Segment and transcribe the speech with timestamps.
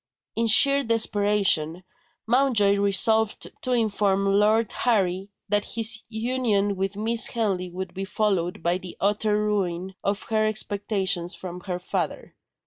[0.35, 1.83] In sheer desperation,
[2.25, 8.63] Mountjoy resolved to inform Lord Harry that his union with Miss Henley would be followed
[8.63, 12.33] by the utter ruin of her expectations from her father.